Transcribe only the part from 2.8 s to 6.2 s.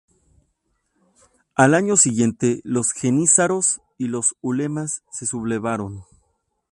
jenízaros y los ulemas se sublevaron.